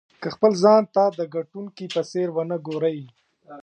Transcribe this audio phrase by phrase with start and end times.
[0.21, 2.99] که خپل ځان ته د ګټونکي په څېر ونه ګورئ.